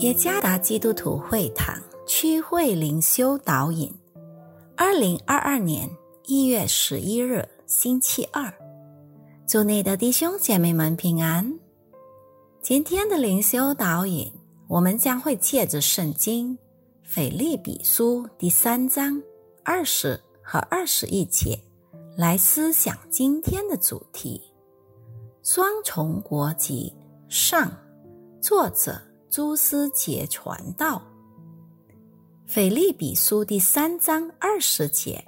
[0.00, 1.76] 耶加达基督徒会堂
[2.06, 3.92] 区会灵修导引，
[4.76, 5.90] 二零二二年
[6.26, 8.52] 一月十一日星期二，
[9.48, 11.52] 祝你的弟兄姐妹们平安。
[12.62, 14.32] 今天的灵修导引，
[14.68, 16.56] 我们将会借着圣经
[17.02, 19.20] 《腓立比书》第三章
[19.64, 21.58] 二十和二十一节
[22.16, 24.40] 来思想今天的主题：
[25.42, 26.94] 双重国籍。
[27.28, 27.70] 上，
[28.40, 29.07] 作者。
[29.30, 31.02] 朱思杰传道，
[32.50, 35.22] 《腓立比书》第三章二十节：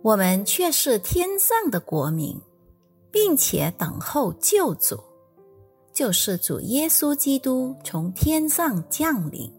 [0.00, 2.40] 我们却是天上的国民，
[3.10, 4.98] 并且等候救主，
[5.92, 9.52] 就是主耶稣基督从天上降临。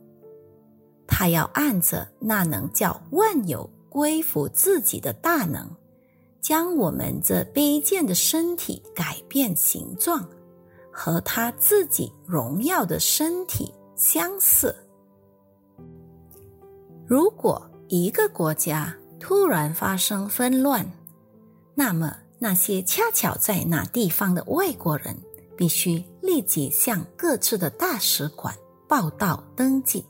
[1.06, 5.70] 他要按着那能叫万有归服自己的大能，
[6.42, 10.28] 将我们这卑贱的身体改变形状。
[10.94, 14.74] 和他自己荣耀的身体相似。
[17.06, 20.90] 如果一个国家突然发生纷乱，
[21.74, 25.18] 那么那些恰巧在那地方的外国人
[25.58, 28.56] 必须立即向各自的大使馆
[28.88, 30.06] 报到登记。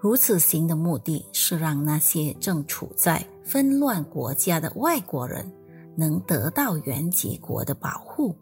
[0.00, 5.50] 如此行的目的是让那些正处在纷乱国家的外国人
[5.96, 8.34] 能得到原籍国的保护。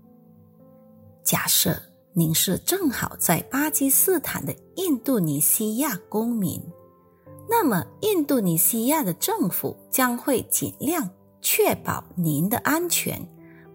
[1.30, 1.80] 假设
[2.12, 6.60] 您是正好在巴基斯坦的印度尼西亚公民，
[7.48, 11.08] 那么印度尼西亚的政府将会尽量
[11.40, 13.24] 确保您的安全，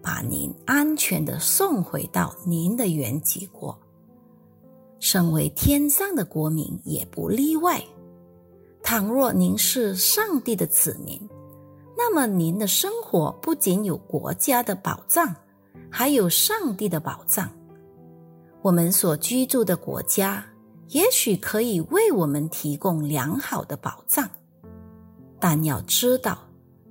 [0.02, 3.74] 把您安全的送回到您的原籍国。
[4.98, 7.82] 身为天上的国民也不例外。
[8.82, 11.18] 倘若您是上帝的子民，
[11.96, 15.34] 那么您的生活不仅有国家的保障。
[15.90, 17.50] 还有上帝的保障，
[18.62, 20.44] 我们所居住的国家
[20.88, 24.28] 也许可以为我们提供良好的保障，
[25.40, 26.38] 但要知道，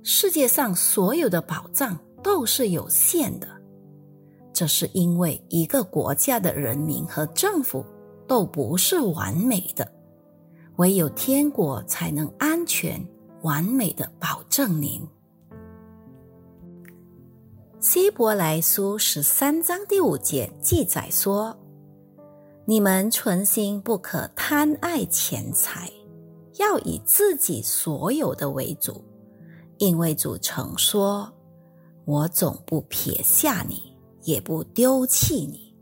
[0.02, 3.48] 世界上所有的保障都是有限的。
[4.52, 7.84] 这是因为一个国家的人民和政府
[8.26, 9.86] 都不是完美的，
[10.76, 13.00] 唯有天国才能安全
[13.42, 15.00] 完美的保证您。
[17.88, 21.56] 希伯来书十三章第五节记载说
[22.66, 25.88] ：“你们存心不可贪爱钱财，
[26.58, 29.04] 要以自己所有的为主，
[29.78, 31.32] 因为主曾说
[32.04, 35.72] ：‘我总不撇下你，也不丢弃你。’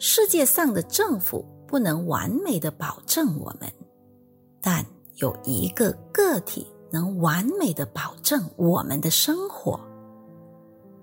[0.00, 3.70] 世界上的政府不能完美的保证我们，
[4.62, 4.82] 但
[5.16, 9.78] 有一个个体能完美的保证我们的生活。”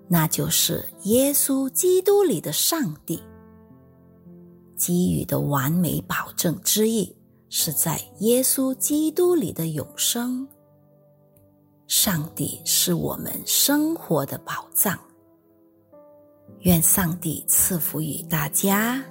[0.08, 3.22] 那就是耶稣基督里的上帝
[4.76, 7.16] 给予的完美保证之意，
[7.48, 10.46] 是在耶稣基督里的永生。
[11.86, 14.98] 上帝是我们生活的宝藏。
[16.60, 19.02] 愿上帝赐福于大家。